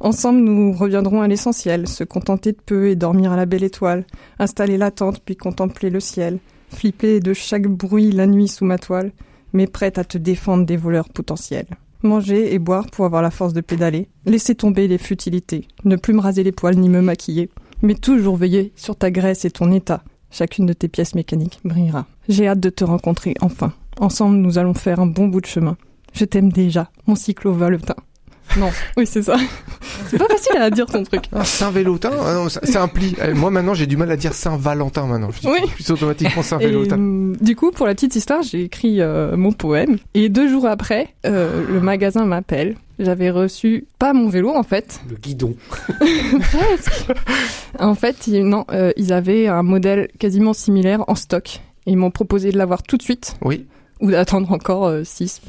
[0.00, 4.04] Ensemble, nous reviendrons à l'essentiel, se contenter de peu et dormir à la belle étoile,
[4.38, 8.78] installer la tente puis contempler le ciel, flipper de chaque bruit la nuit sous ma
[8.78, 9.12] toile,
[9.52, 11.68] mais prête à te défendre des voleurs potentiels.
[12.02, 16.12] Manger et boire pour avoir la force de pédaler, laisser tomber les futilités, ne plus
[16.12, 17.48] me raser les poils ni me maquiller,
[17.80, 20.02] mais toujours veiller sur ta graisse et ton état.
[20.34, 22.06] Chacune de tes pièces mécaniques brillera.
[22.28, 23.72] J'ai hâte de te rencontrer enfin.
[24.00, 25.76] Ensemble, nous allons faire un bon bout de chemin.
[26.12, 27.94] Je t'aime déjà, mon cyclo-valetin.
[28.56, 29.36] Non, oui, c'est ça.
[30.08, 31.24] C'est pas facile à dire ton truc.
[31.32, 33.16] Ah, Saint-Vélotin ah C'est un pli.
[33.20, 35.30] Euh, Moi maintenant j'ai du mal à dire Saint-Valentin maintenant.
[35.32, 35.68] Je dis Oui.
[35.74, 36.96] plus automatiquement Saint-Vélotin.
[36.96, 39.96] hum, du coup, pour la petite histoire, j'ai écrit euh, mon poème.
[40.14, 42.76] Et deux jours après, euh, le magasin m'appelle.
[43.00, 45.00] J'avais reçu pas mon vélo en fait.
[45.10, 45.56] Le guidon.
[45.88, 47.06] Presque.
[47.80, 51.60] en fait, ils, non, euh, ils avaient un modèle quasiment similaire en stock.
[51.86, 53.66] Et ils m'ont proposé de l'avoir tout de suite Oui.
[54.00, 55.42] Ou d'attendre encore 6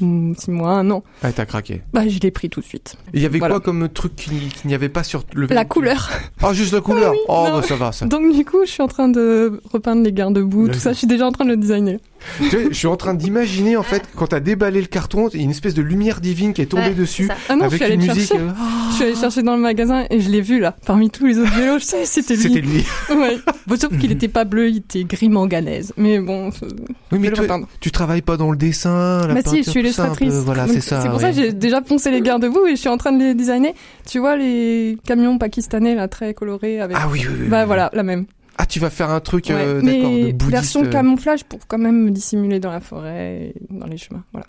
[0.48, 1.02] mois, un an.
[1.22, 1.82] Ah, t'as craqué.
[1.92, 2.96] Bah, je l'ai pris tout de suite.
[3.12, 3.54] Il y avait Voilà.
[3.54, 6.10] quoi comme truc qu'il n'y- avait pas sur le La couleur.
[6.42, 7.12] Ah, juste la couleur.
[7.12, 8.06] oui, oh, bah, ça va, ça.
[8.06, 10.92] Donc du coup, je suis en train de repeindre les garde-boue, tout ça.
[10.92, 11.98] Je suis déjà en train de le designer.
[12.40, 15.44] Je suis en train d'imaginer, en fait, quand t'as déballé le carton, il y a
[15.44, 17.28] une espèce de lumière divine qui est tombée Ouais, dessus.
[17.48, 18.28] Ah non, je avec suis allée une musique.
[18.28, 18.38] chercher.
[18.42, 18.50] euh,
[18.90, 20.76] Je suis allée chercher dans le magasin et je l'ai vu là.
[20.86, 22.42] Parmi tous les autres vélos, je sais, c'était lui.
[22.42, 22.84] C'était lui.
[23.16, 23.38] Ouais.
[23.66, 25.92] Bon, sauf qu'il était pas bleu, il était gris manganèse.
[25.96, 26.66] Mais bon, je
[27.12, 27.46] Oui, mais toi,
[27.80, 30.34] tu travailles pas dans le dessin, la Bah si, je suis peu, illustratrice.
[30.34, 31.00] Voilà, c'est ça.
[31.00, 33.18] C'est pour ça que j'ai déjà poncé les garde-boue et je suis en train de
[33.22, 33.72] les designer.
[34.08, 36.96] Tu vois les camions pakistanais là, très colorés avec.
[37.00, 37.48] Ah oui, oui, oui.
[37.48, 37.66] Bah oui.
[37.66, 38.26] voilà, la même.
[38.58, 39.86] Ah, tu vas faire un truc, euh, Ouais.
[39.86, 40.50] d'accord, de Mais bouddhiste.
[40.50, 40.90] version euh.
[40.90, 44.24] camouflage pour quand même me dissimuler dans la forêt et dans les chemins.
[44.32, 44.46] Voilà.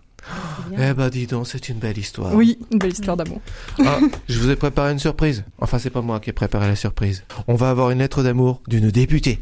[0.78, 2.34] Eh bah, dis donc, c'est une belle histoire.
[2.34, 3.40] Oui, une belle histoire d'amour.
[3.86, 5.46] Ah, je vous ai préparé une surprise.
[5.60, 7.24] Enfin, c'est pas moi qui ai préparé la surprise.
[7.48, 9.40] On va avoir une lettre d'amour d'une députée.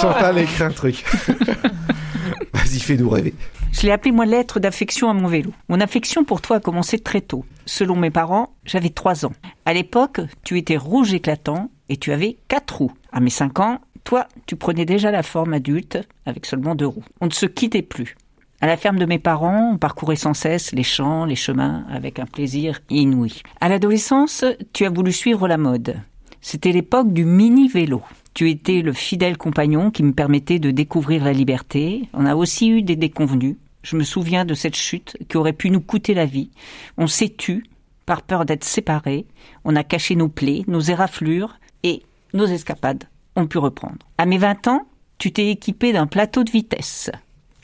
[0.00, 1.04] Chantal a écrit un truc.
[2.52, 3.34] Vas-y, fais-nous rêver.
[3.72, 5.52] Je l'ai appelé moi lettre d'affection à mon vélo.
[5.68, 7.44] Mon affection pour toi a commencé très tôt.
[7.66, 9.32] Selon mes parents, j'avais 3 ans.
[9.66, 12.92] À l'époque, tu étais rouge éclatant et tu avais 4 roues.
[13.12, 17.04] À mes 5 ans, toi, tu prenais déjà la forme adulte avec seulement 2 roues.
[17.20, 18.16] On ne se quittait plus.
[18.60, 22.18] À la ferme de mes parents, on parcourait sans cesse les champs, les chemins, avec
[22.18, 23.42] un plaisir inouï.
[23.60, 26.00] À l'adolescence, tu as voulu suivre la mode.
[26.40, 28.02] C'était l'époque du mini-vélo.
[28.32, 32.08] Tu étais le fidèle compagnon qui me permettait de découvrir la liberté.
[32.12, 33.56] On a aussi eu des déconvenus.
[33.82, 36.50] Je me souviens de cette chute qui aurait pu nous coûter la vie.
[36.96, 37.64] On s'est tu
[38.06, 39.26] par peur d'être séparés.
[39.64, 43.04] On a caché nos plaies, nos éraflures et nos escapades
[43.36, 43.98] ont pu reprendre.
[44.18, 47.10] À mes 20 ans, tu t'es équipé d'un plateau de vitesse.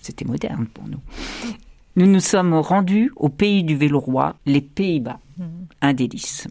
[0.01, 1.01] C'était moderne pour nous.
[1.97, 5.19] Nous nous sommes rendus au pays du vélo roi, les Pays-Bas.
[5.81, 6.47] Un délice.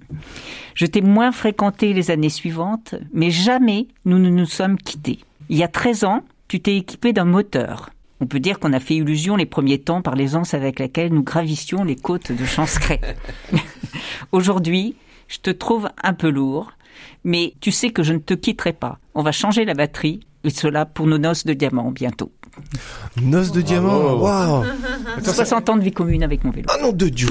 [0.74, 5.20] Je t'ai moins fréquenté les années suivantes, mais jamais nous ne nous sommes quittés.
[5.50, 7.92] Il y a 13 ans, tu t'es équipé d'un moteur.
[8.20, 11.24] On peut dire qu'on a fait illusion les premiers temps par l'aisance avec laquelle nous
[11.24, 13.00] gravissions les côtes de Chancray.
[14.32, 14.96] Aujourd'hui,
[15.28, 16.72] je te trouve un peu lourd,
[17.24, 19.00] mais tu sais que je ne te quitterai pas.
[19.16, 22.32] On va changer la batterie, et cela pour nos noces de diamant bientôt.
[23.22, 24.16] Noce de diamant.
[24.16, 24.64] Waouh.
[25.24, 26.68] Ça- 60 ans de vie commune avec mon vélo.
[26.70, 27.30] Ah non, de Dieu.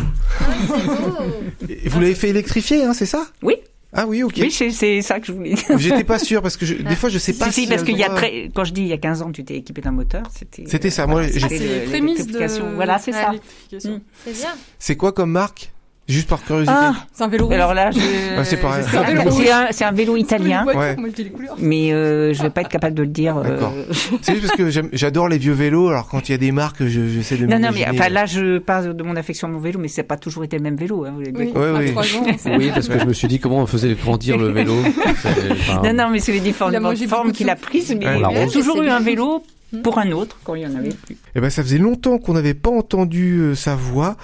[1.68, 3.26] Et Vous l'avez fait électrifier, hein, c'est ça?
[3.42, 3.56] Oui.
[3.92, 4.34] Ah oui, ok.
[4.38, 5.78] Oui, c'est ça que je voulais dire.
[5.78, 7.82] J'étais pas sûr parce que je- des fois je sais pas si, si, si parce
[7.84, 9.80] qu'il y a très, quand je dis il y a 15 ans, tu t'es équipé
[9.80, 10.64] d'un moteur, c'était.
[10.66, 12.74] C'était ça, moi, j'ai- c'était c'est le- les prémices de.
[12.74, 13.32] Voilà, c'est ça.
[13.32, 13.38] Mm.
[13.72, 14.50] C'est bien.
[14.78, 15.72] C'est quoi comme marque?
[16.08, 16.72] Juste par curiosité.
[16.74, 17.50] Ah, C'est un vélo.
[17.52, 17.98] alors là, je...
[18.38, 18.82] Ah, c'est pareil.
[18.82, 19.12] je sais C'est un pas.
[19.24, 20.96] vélo C'est un, c'est un vélo italien, Ouais.
[20.96, 21.22] Je
[21.58, 23.36] mais euh, je vais pas être capable de le dire.
[23.36, 23.74] euh, D'accord.
[24.22, 26.50] C'est juste parce que j'aime- j'adore les vieux vélos, alors quand il y a des
[26.50, 29.50] marques, je- j'essaie de Non, non, mais enfin là, je parle de mon affection à
[29.50, 31.04] mon vélo, mais c'est pas toujours été le même vélo.
[31.04, 32.34] Hein, vous Oui, oui.
[32.38, 34.74] c'est- Oui, parce que je me suis dit comment on faisait grandir le vélo.
[35.06, 36.74] Enfin, Non, non, mais c'est les différentes
[37.06, 39.42] formes qu'il a prises, mais Ouais, il la a toujours eu un vélo
[39.82, 41.16] pour un autre quand il y en avait plus.
[41.34, 44.16] Eh ben, ça faisait longtemps qu'on n'avait pas entendu euh, sa voix.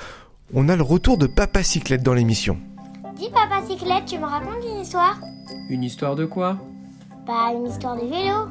[0.52, 2.59] On a le retour de Papa Cyclette dans l'émission.
[3.16, 5.18] Dis papa cyclette, tu me racontes une histoire?
[5.70, 6.59] Une histoire de quoi?
[7.26, 8.48] Bah une histoire de vélo.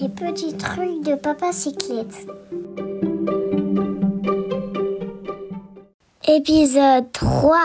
[0.00, 2.26] Les petits trucs de papa cyclette.
[6.26, 7.58] Épisode 3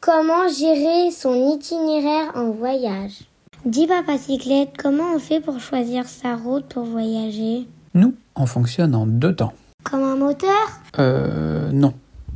[0.00, 3.31] Comment gérer son itinéraire en voyage?
[3.64, 7.68] Dis papa cyclette, comment on fait pour choisir sa route pour voyager?
[7.94, 9.52] Nous, on fonctionne en deux temps.
[9.84, 10.50] Comme un moteur?
[10.98, 11.92] Euh, non,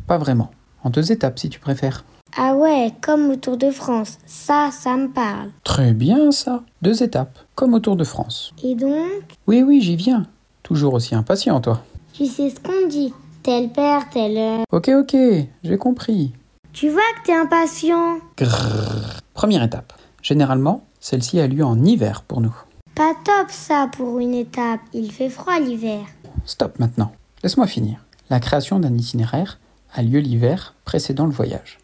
[0.07, 0.51] pas vraiment.
[0.85, 2.05] En deux étapes si tu préfères.
[2.37, 4.19] Ah ouais, comme au Tour de France.
[4.27, 5.51] Ça, ça me parle.
[5.65, 6.63] Très bien ça.
[6.83, 8.53] Deux étapes, comme au Tour de France.
[8.63, 10.27] Et donc, Oui, oui, j'y viens.
[10.63, 11.83] Toujours aussi impatient, toi.
[12.13, 13.13] tu sais ce qu'on dit.
[13.43, 14.65] Tel père, tel...
[14.73, 15.17] Ok, ok,
[15.63, 16.33] j'ai compris.
[16.73, 18.19] Tu vois que t'es impatient.
[18.37, 19.21] Grrr.
[19.35, 19.93] Première étape.
[20.23, 22.53] Généralement, celle-ci a lieu en hiver pour nous.
[22.97, 24.81] Pas top ça pour une étape.
[24.93, 26.01] Il fait froid l'hiver.
[26.47, 27.13] Stop maintenant.
[27.45, 28.05] Laisse-moi finir.
[28.29, 29.61] La création d'un itinéraire
[29.95, 31.79] a lieu l'hiver précédent le voyage.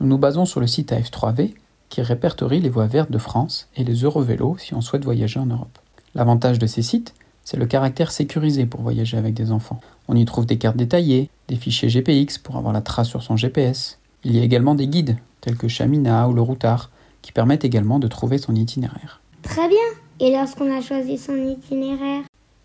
[0.00, 1.52] Nous nous basons sur le site AF3V
[1.90, 5.46] qui répertorie les voies vertes de France et les Eurovélos si on souhaite voyager en
[5.46, 5.78] Europe.
[6.14, 7.12] L'avantage de ces sites,
[7.44, 9.80] c'est le caractère sécurisé pour voyager avec des enfants.
[10.08, 13.36] On y trouve des cartes détaillées, des fichiers GPX pour avoir la trace sur son
[13.36, 13.98] GPS.
[14.24, 16.88] Il y a également des guides, tels que Chamina ou le Routard,
[17.26, 19.20] qui permettent également de trouver son itinéraire.
[19.42, 19.76] Très bien.
[20.20, 22.22] Et lorsqu'on a choisi son itinéraire?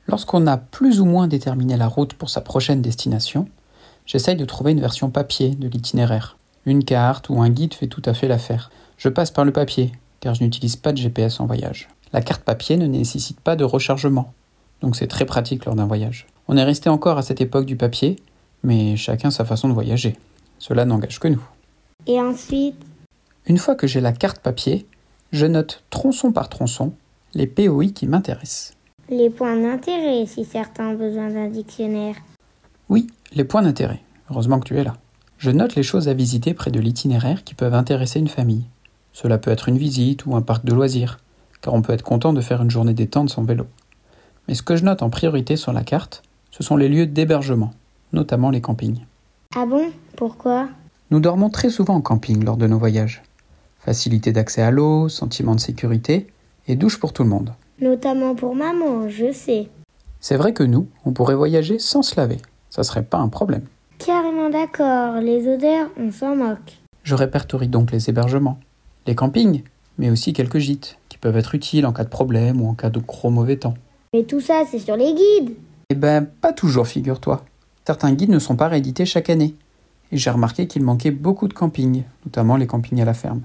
[0.08, 3.47] Lorsqu'on a plus ou moins déterminé la route pour sa prochaine destination,
[4.06, 6.38] j'essaye de trouver une version papier de l'itinéraire.
[6.67, 8.69] Une carte ou un guide fait tout à fait l'affaire.
[8.97, 11.89] Je passe par le papier, car je n'utilise pas de GPS en voyage.
[12.13, 14.32] La carte papier ne nécessite pas de rechargement,
[14.82, 16.28] donc c'est très pratique lors d'un voyage.
[16.47, 18.17] On est resté encore à cette époque du papier,
[18.62, 20.17] mais chacun sa façon de voyager.
[20.60, 21.41] Cela n'engage que nous.
[22.06, 22.76] Et ensuite?
[23.48, 24.86] Une fois que j'ai la carte papier,
[25.32, 26.94] je note tronçon par tronçon
[27.34, 28.74] les POI qui m'intéressent.
[29.10, 32.16] les points d'intérêt si certains ont besoin d'un dictionnaire.
[32.90, 34.02] Oui, les points d'intérêt.
[34.30, 34.96] Heureusement que tu es là.
[35.38, 38.66] Je note les choses à visiter près de l'itinéraire qui peuvent intéresser une famille.
[39.12, 41.18] Cela peut être une visite ou un parc de loisirs,
[41.62, 43.66] car on peut être content de faire une journée détente sans vélo.
[44.48, 47.74] Mais ce que je note en priorité sur la carte, ce sont les lieux d'hébergement,
[48.14, 49.02] notamment les campings.
[49.56, 49.90] Ah bon?
[50.16, 50.70] Pourquoi?
[51.10, 53.24] Nous dormons très souvent en camping lors de nos voyages.
[53.84, 56.28] Facilité d'accès à l'eau, sentiment de sécurité
[56.67, 57.54] et douche pour tout le monde.
[57.80, 59.70] Notamment pour maman, je sais.
[60.20, 62.38] C'est vrai que nous, on pourrait voyager sans se laver.
[62.70, 63.63] Ça serait pas un problème.
[63.98, 66.78] Carrément d'accord, les odeurs, on s'en moque.
[67.02, 68.60] Je répertorie donc les hébergements,
[69.08, 69.63] les campings,
[69.98, 72.91] mais aussi quelques gîtes qui peuvent être utiles en cas de problème ou en cas
[72.91, 73.74] de gros mauvais temps.
[74.13, 75.56] Mais tout ça, c'est sur les guides.
[75.89, 77.44] Eh ben, pas toujours, figure-toi.
[77.88, 79.56] Certains guides ne sont pas réédités chaque année.
[80.12, 83.41] Et j'ai remarqué qu'il manquait beaucoup de campings, notamment les campings à la ferme.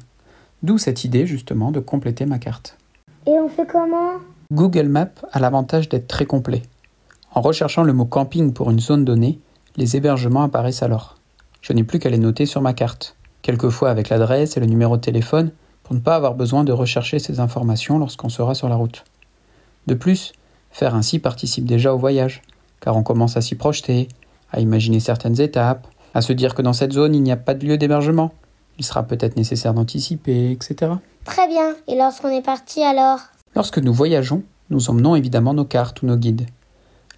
[0.62, 2.76] D'où cette idée, justement, de compléter ma carte.
[3.26, 4.14] Et on fait comment?
[4.52, 6.62] Google Maps a l'avantage d'être très complet.
[7.32, 9.40] En recherchant le mot camping pour une zone donnée,
[9.76, 11.16] les hébergements apparaissent alors.
[11.60, 14.96] Je n'ai plus qu'à les noter sur ma carte, quelquefois avec l'adresse et le numéro
[14.96, 15.50] de téléphone,
[15.82, 19.04] pour ne pas avoir besoin de rechercher ces informations lorsqu'on sera sur la route.
[19.86, 20.32] De plus,
[20.70, 22.42] faire ainsi participe déjà au voyage,
[22.80, 24.08] car on commence à s'y projeter,
[24.52, 27.54] à imaginer certaines étapes, à se dire que dans cette zone il n'y a pas
[27.54, 28.32] de lieu d'hébergement,
[28.78, 30.92] il sera peut-être nécessaire d'anticiper, etc.
[31.24, 31.74] Très bien.
[31.88, 33.20] Et lorsqu'on est parti alors?
[33.54, 36.46] Lorsque nous voyageons, nous emmenons évidemment nos cartes ou nos guides.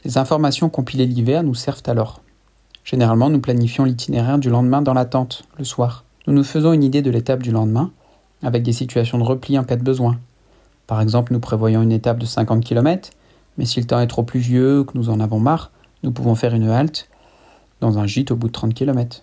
[0.04, 2.20] Les informations compilées l'hiver nous servent alors.
[2.84, 6.04] Généralement, nous planifions l'itinéraire du lendemain dans la tente, le soir.
[6.26, 7.90] Nous nous faisons une idée de l'étape du lendemain,
[8.42, 10.18] avec des situations de repli en cas de besoin.
[10.86, 13.10] Par exemple, nous prévoyons une étape de 50 km,
[13.58, 15.70] mais si le temps est trop pluvieux ou que nous en avons marre,
[16.02, 17.08] nous pouvons faire une halte
[17.80, 19.20] dans un gîte au bout de 30 km.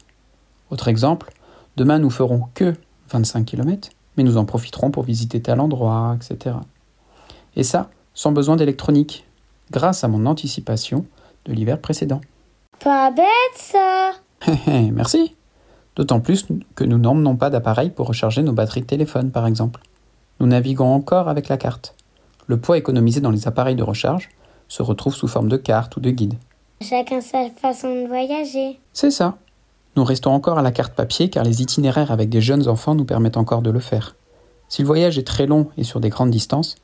[0.69, 1.31] Autre exemple,
[1.77, 2.73] demain nous ferons que
[3.09, 6.55] 25 km, mais nous en profiterons pour visiter tel endroit, etc.
[7.55, 9.25] Et ça, sans besoin d'électronique,
[9.71, 11.05] grâce à mon anticipation
[11.45, 12.21] de l'hiver précédent.
[12.79, 14.11] Pas bête ça
[14.91, 15.35] Merci.
[15.95, 19.81] D'autant plus que nous n'emmenons pas d'appareil pour recharger nos batteries de téléphone, par exemple.
[20.39, 21.95] Nous naviguons encore avec la carte.
[22.47, 24.29] Le poids économisé dans les appareils de recharge
[24.67, 26.35] se retrouve sous forme de carte ou de guide.
[26.81, 28.79] Chacun sa façon de voyager.
[28.91, 29.37] C'est ça.
[29.95, 33.05] Nous restons encore à la carte papier car les itinéraires avec des jeunes enfants nous
[33.05, 34.15] permettent encore de le faire.
[34.67, 36.75] Si le voyage est très long et sur des grandes distances,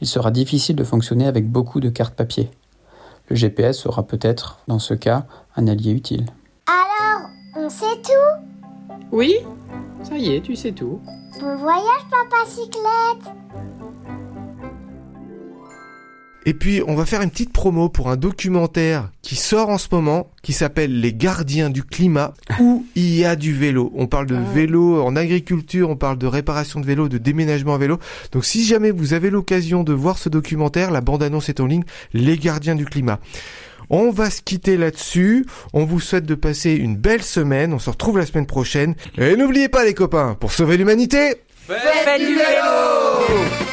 [0.00, 2.50] il sera difficile de fonctionner avec beaucoup de cartes papier.
[3.28, 5.24] Le GPS sera peut-être, dans ce cas,
[5.56, 6.26] un allié utile.
[6.66, 8.94] Alors, on sait tout?
[9.12, 9.36] Oui
[10.02, 11.00] Ça y est, tu sais tout.
[11.40, 13.34] Bon voyage, papa cyclette
[16.46, 19.88] Et puis, on va faire une petite promo pour un documentaire qui sort en ce
[19.92, 23.92] moment, qui s'appelle Les Gardiens du Climat, où il y a du vélo.
[23.94, 27.78] On parle de vélo en agriculture, on parle de réparation de vélo, de déménagement à
[27.78, 27.98] vélo.
[28.32, 31.84] Donc, si jamais vous avez l'occasion de voir ce documentaire, la bande-annonce est en ligne,
[32.14, 33.20] Les Gardiens du Climat.
[33.90, 35.44] On va se quitter là-dessus.
[35.72, 37.74] On vous souhaite de passer une belle semaine.
[37.74, 38.94] On se retrouve la semaine prochaine.
[39.18, 41.34] Et n'oubliez pas les copains, pour sauver l'humanité,
[41.66, 43.69] Faites du vélo